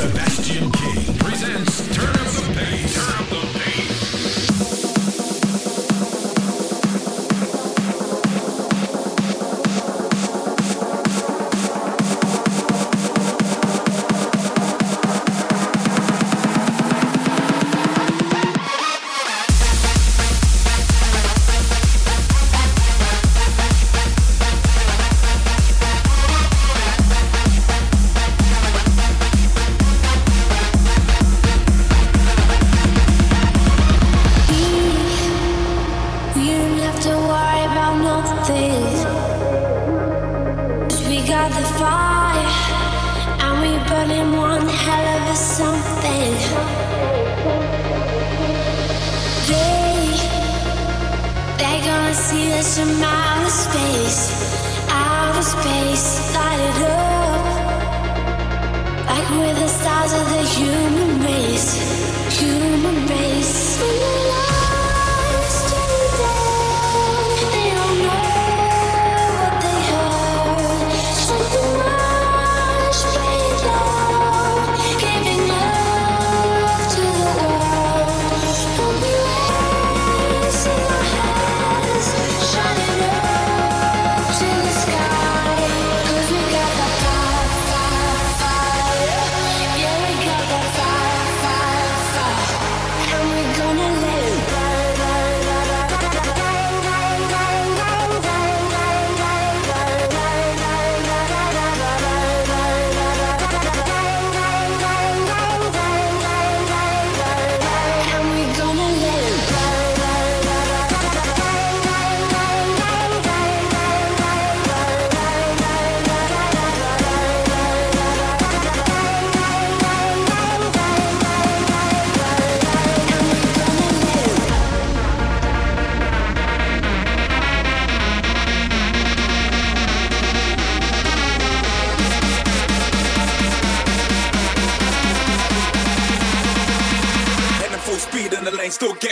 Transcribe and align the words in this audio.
Sebastian 0.00 0.72
King. 0.72 0.99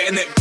And 0.09 0.17
it 0.17 0.38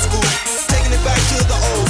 school. 0.00 0.22
Taking 0.68 0.92
it 0.92 1.04
back 1.04 1.16
to 1.16 1.36
the 1.46 1.58
old 1.72 1.85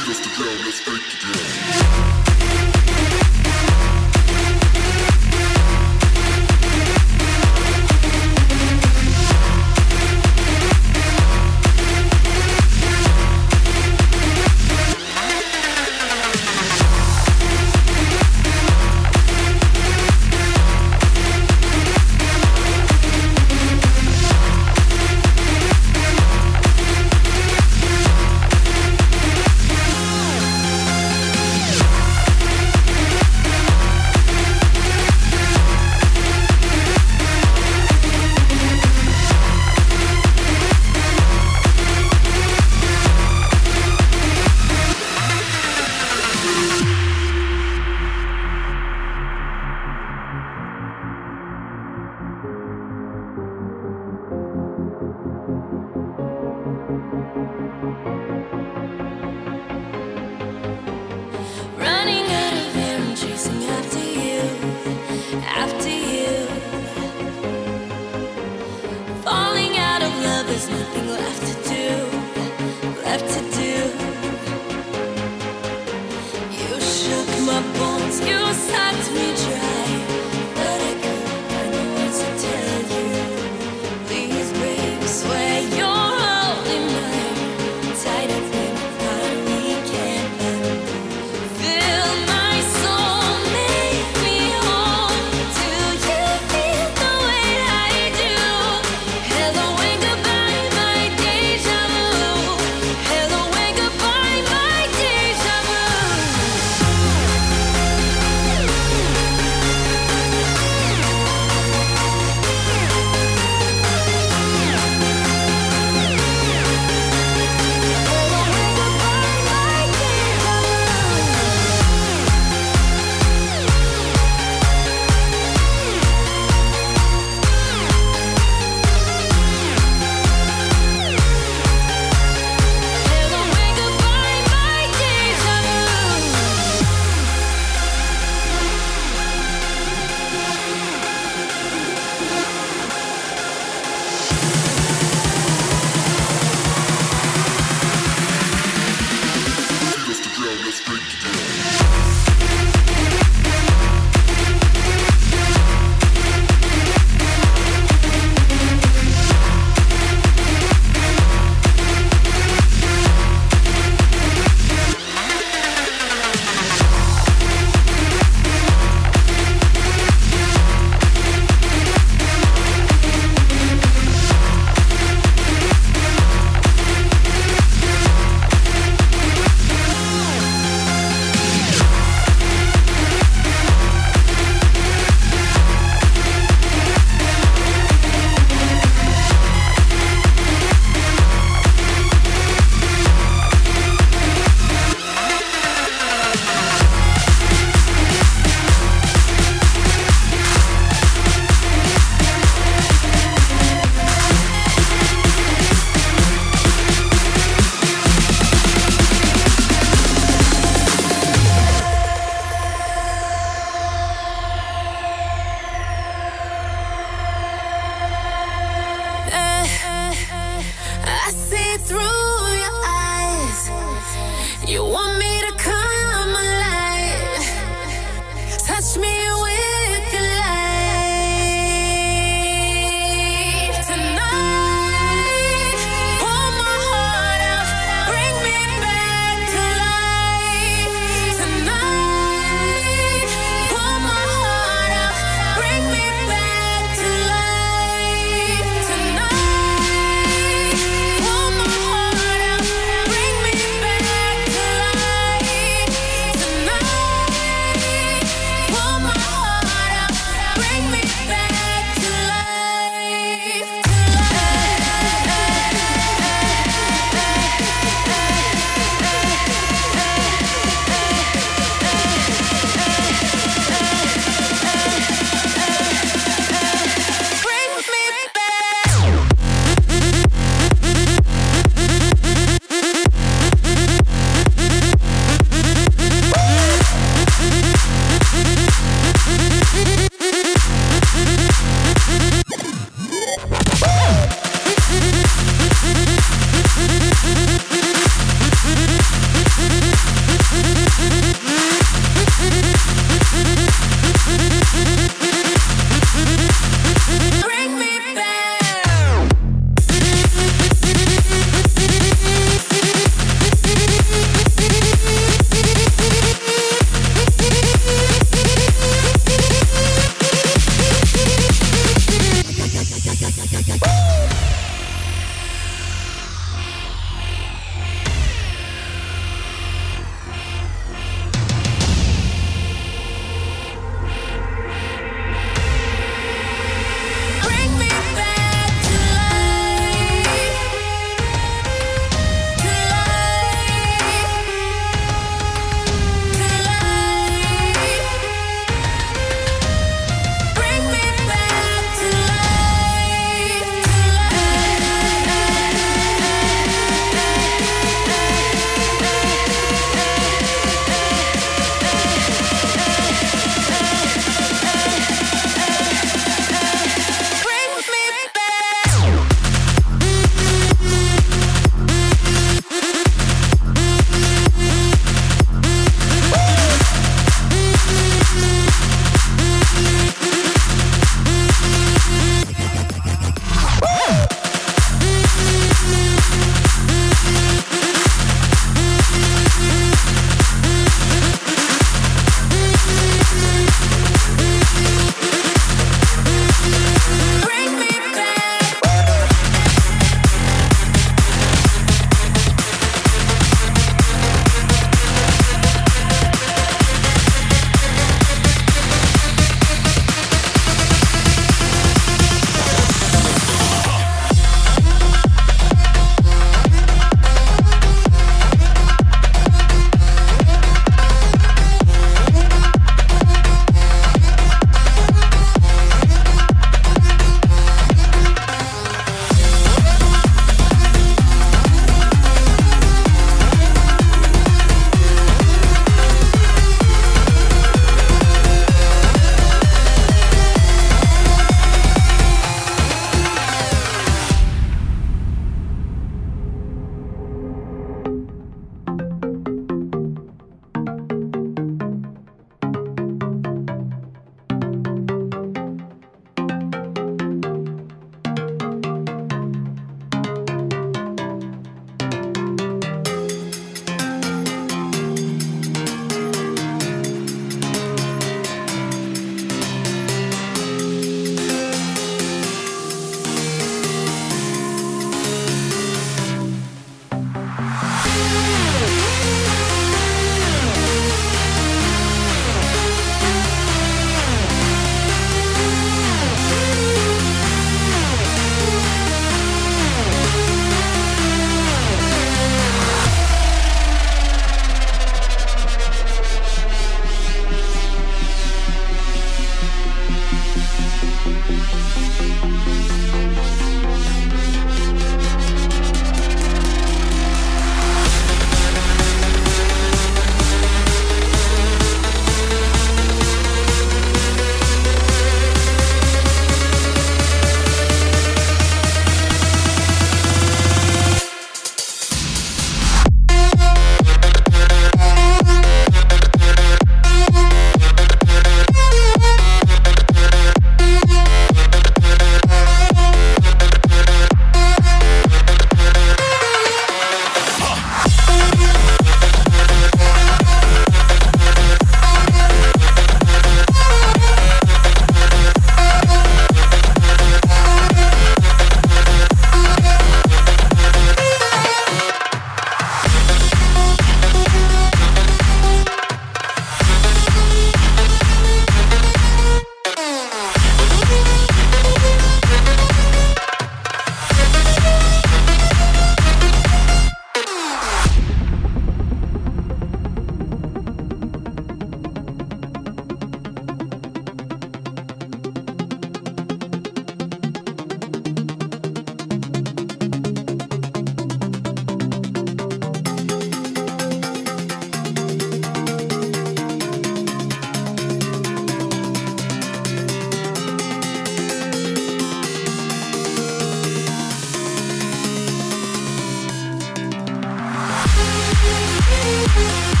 Bye. 599.61 600.00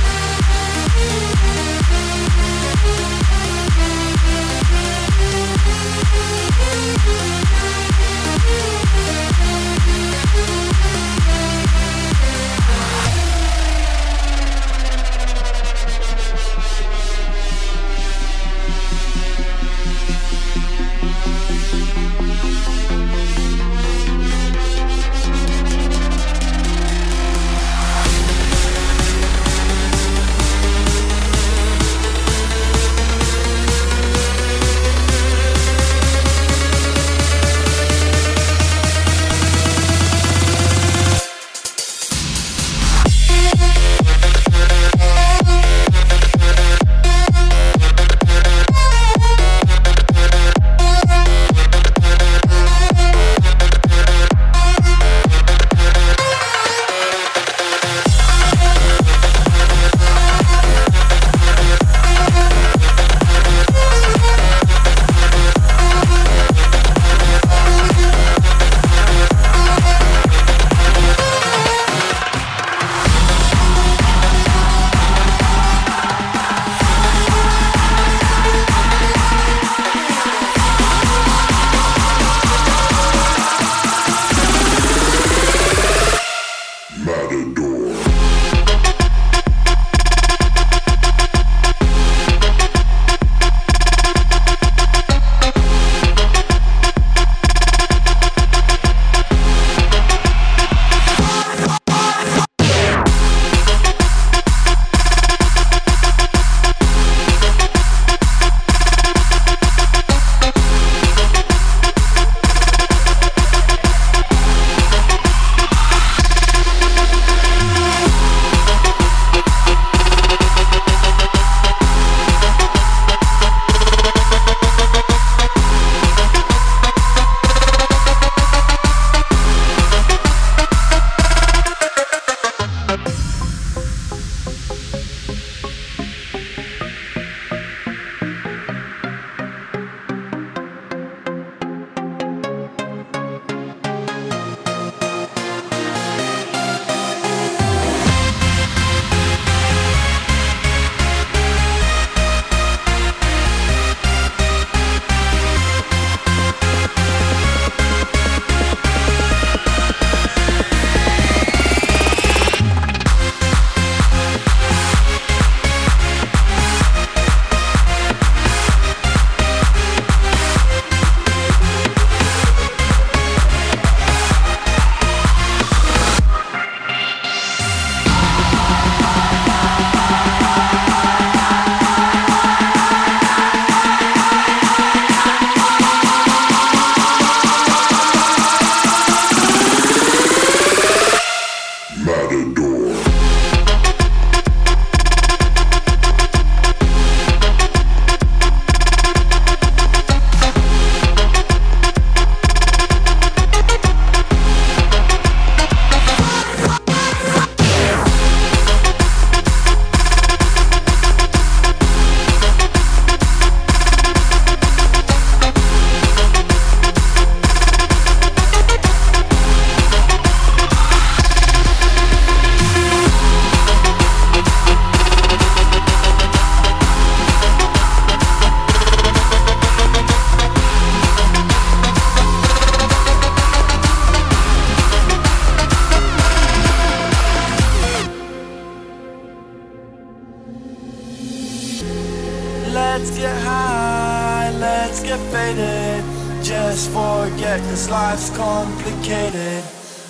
life's 248.11 248.29
complicated. 248.35 249.63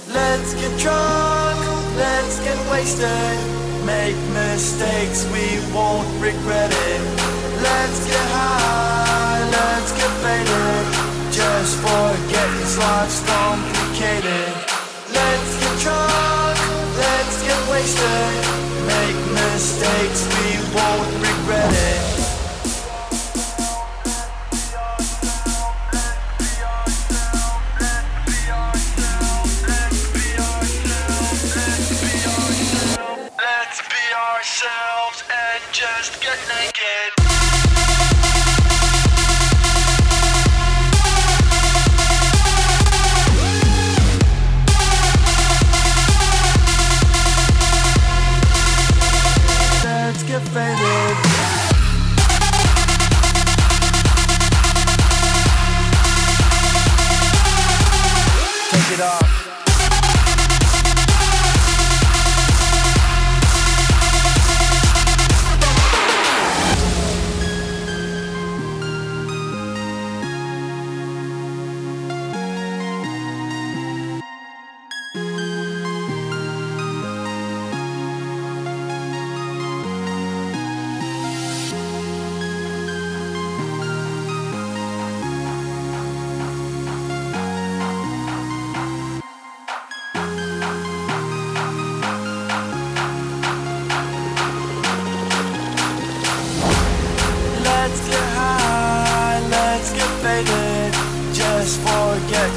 Let's 0.09 0.55
get 0.55 0.73
drunk, 0.79 1.59
let's 1.97 2.39
get 2.39 2.57
wasted. 2.71 3.37
Make 3.85 4.17
mistakes, 4.33 5.23
we 5.31 5.45
won't 5.71 6.09
regret 6.19 6.71
it. 6.71 7.01
Let's 7.61 7.99
get 8.09 8.27
high, 8.33 9.41
let's 9.53 9.91
get 9.99 10.11
faded. 10.23 10.83
Just 11.31 11.77
forget 11.85 12.49
this 12.57 12.75
life's 12.79 13.21
complicated. 13.29 14.49
Let's 15.13 15.51
get 15.61 15.75
drunk, 15.85 16.57
let's 17.05 17.37
get 17.45 17.61
wasted. 17.69 18.33
Make 18.93 19.19
mistakes, 19.41 20.21
we 20.33 20.49
won't 20.73 21.11
regret 21.21 21.71
it. 21.71 22.00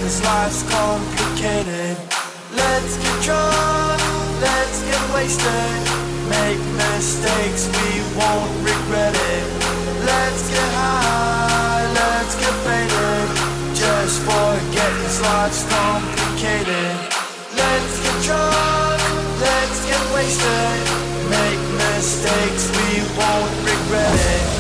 This 0.05 0.23
life's 0.23 0.63
complicated. 0.69 1.97
Let's 2.53 2.95
get 3.01 3.17
drunk, 3.25 4.01
let's 4.45 4.79
get 4.85 5.03
wasted. 5.15 5.81
Make 6.29 6.61
mistakes, 6.77 7.73
we 7.73 8.05
won't 8.13 8.53
regret 8.61 9.17
it. 9.17 9.45
Let's 10.05 10.45
get 10.53 10.71
high, 10.77 11.89
let's 11.97 12.35
get 12.37 12.55
faded. 12.69 13.29
Just 13.73 14.21
forget 14.29 14.93
this 15.01 15.23
life's 15.23 15.65
complicated. 15.73 16.93
Let's 17.57 17.95
get 18.05 18.17
drunk, 18.29 19.01
let's 19.41 19.79
get 19.89 20.05
wasted. 20.13 20.85
Make 21.33 21.63
mistakes, 21.81 22.69
we 22.77 23.01
won't 23.17 23.53
regret 23.65 24.21
it. 24.21 24.54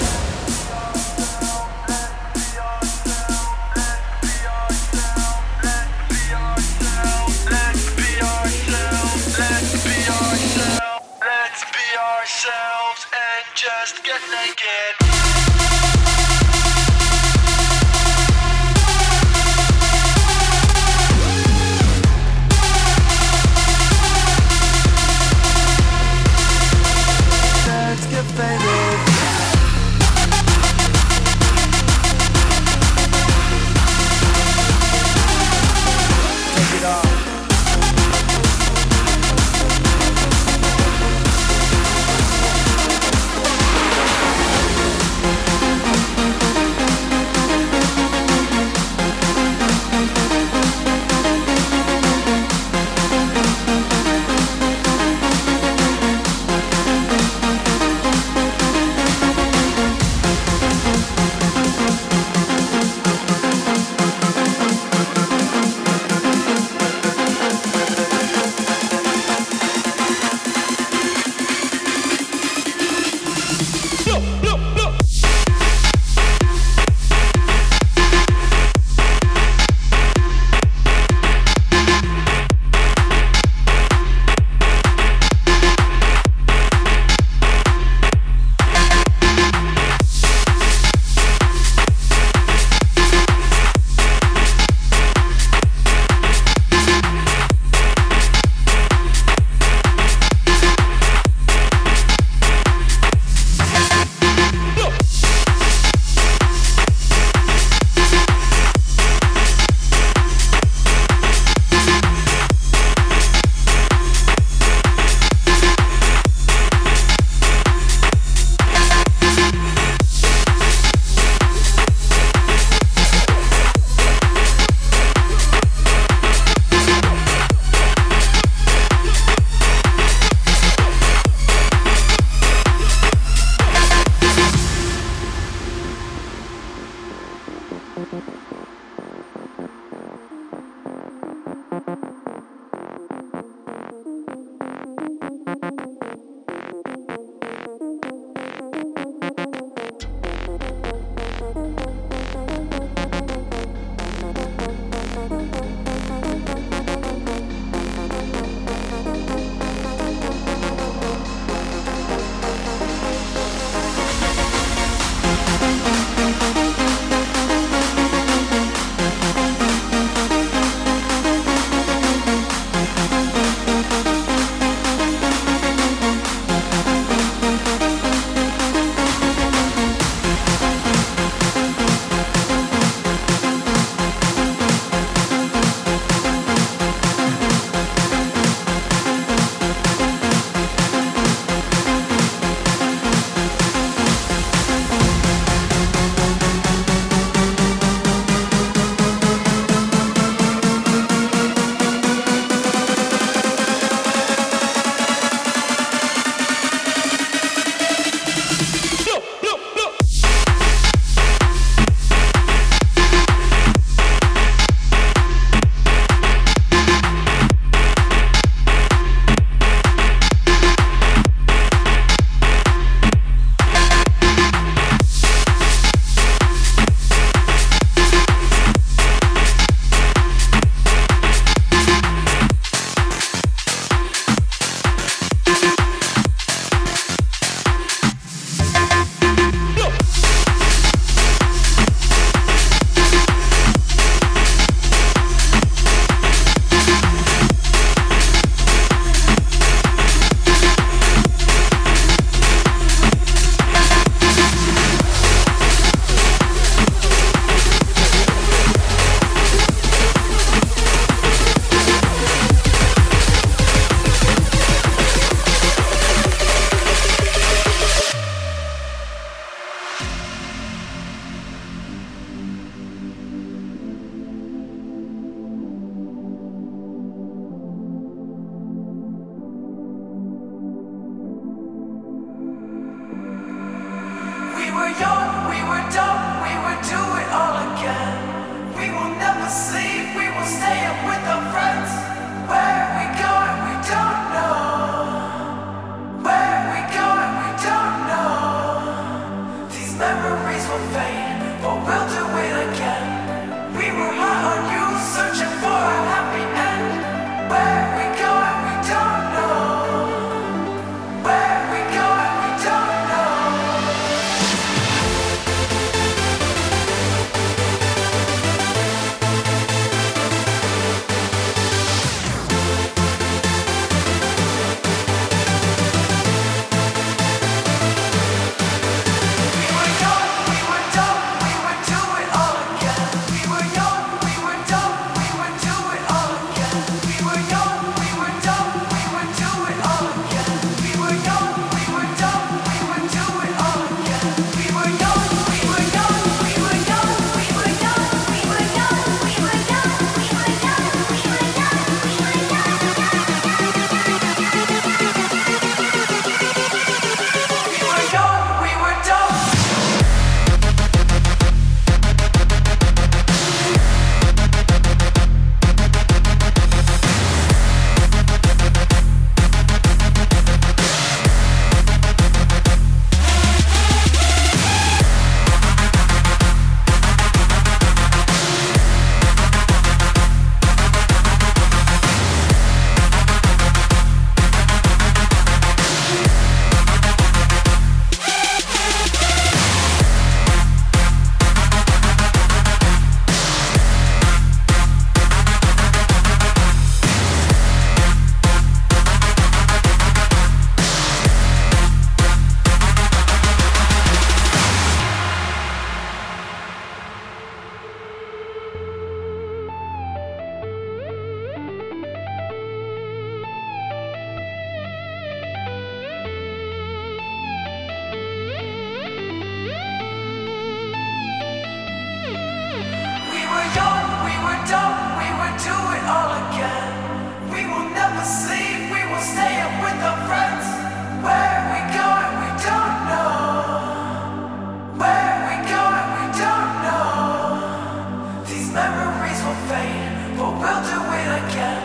for 439.44 439.54
fame, 439.68 440.38
but 440.38 440.52
we'll 440.60 440.82
do 440.88 441.00
it 441.20 441.30
again. 441.42 441.82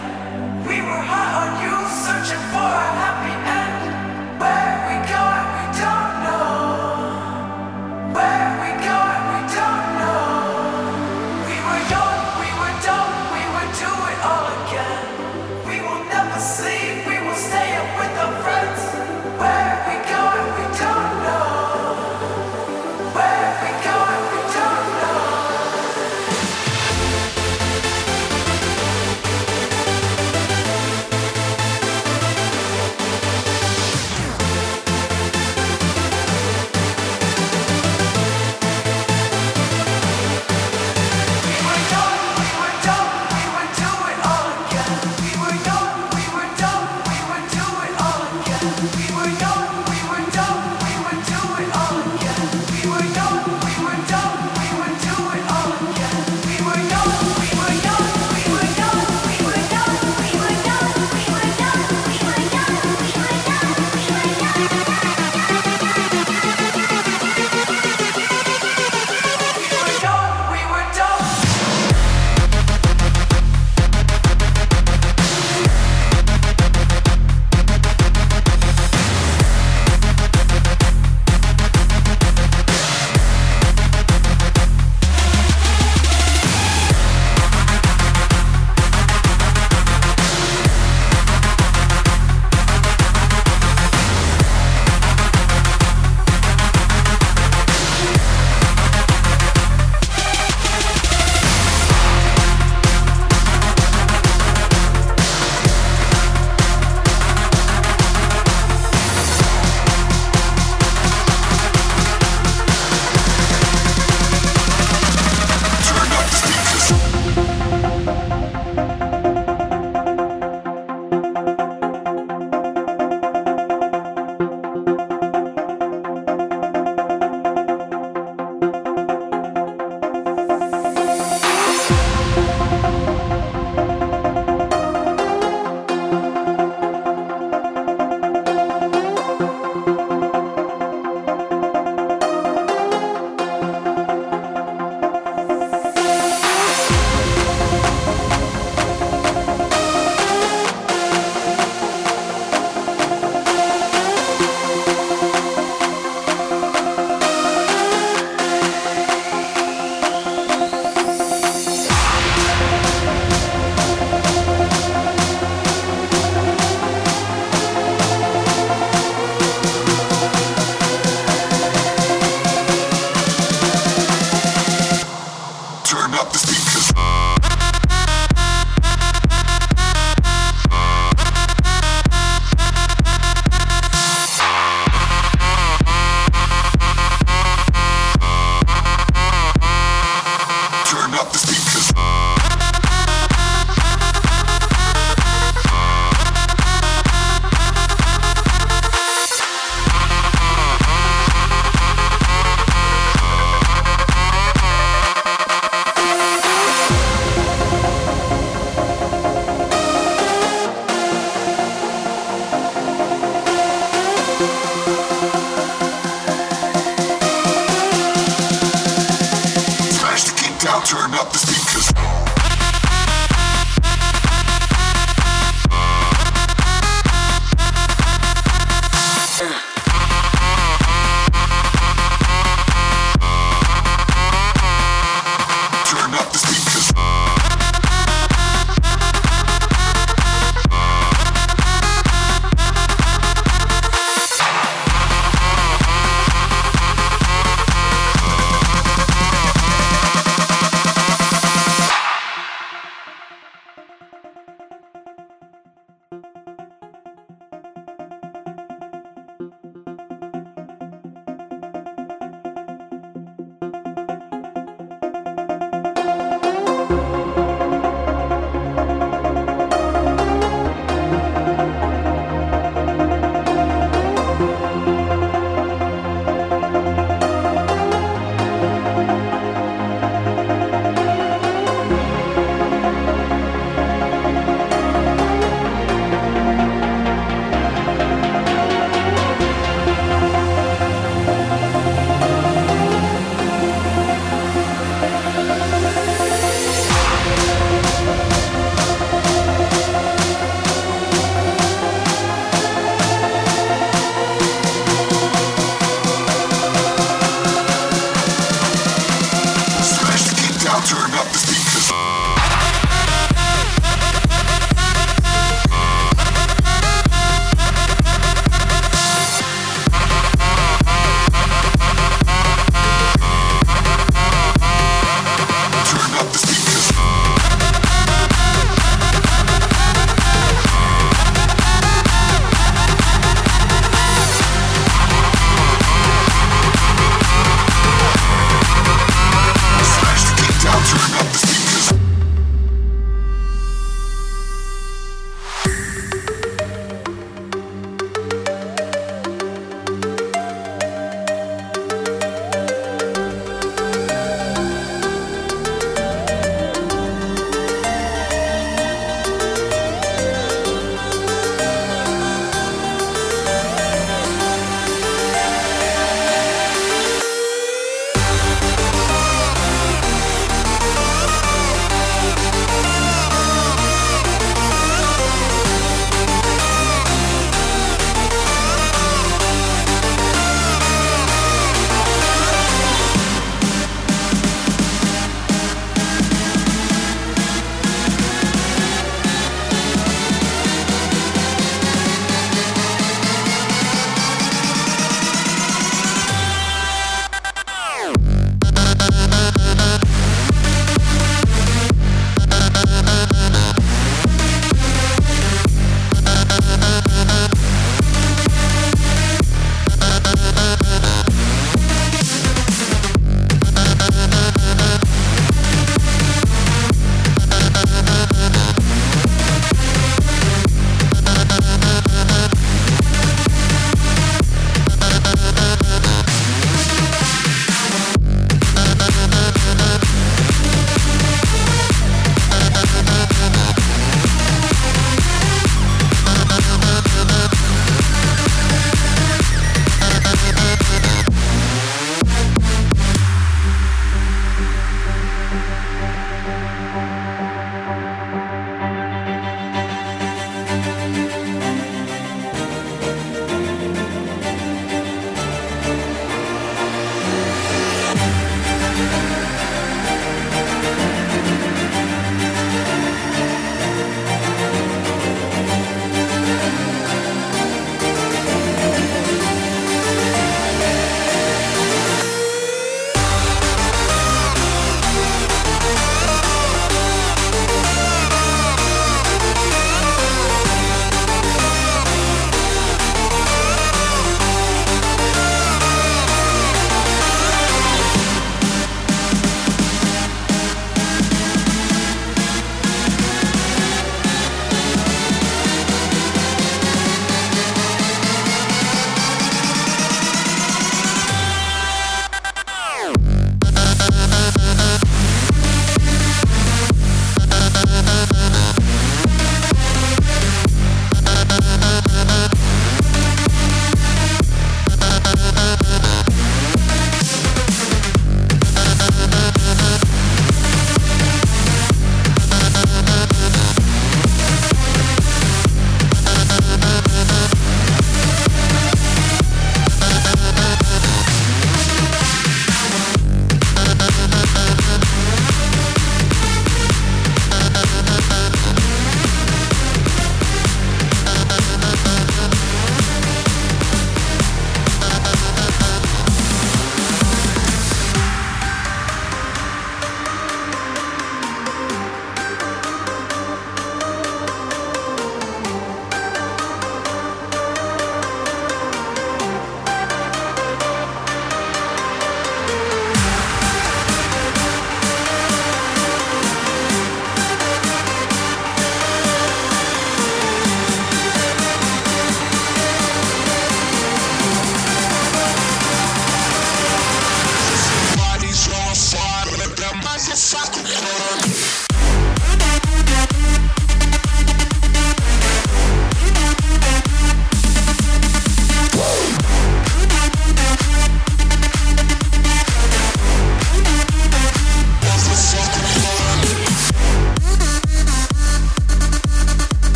We 0.65 0.79
were 0.79 1.03
hot 1.11 1.31
on 1.41 1.49
you, 1.63 1.75
searching 2.05 2.43
for 2.53 2.69
a 2.83 2.87
happy. 2.99 3.18